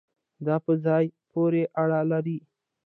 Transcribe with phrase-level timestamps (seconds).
[0.45, 2.37] دا په ځای پورې اړه لري